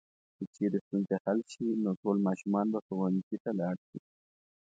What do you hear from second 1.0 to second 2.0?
حل شي نو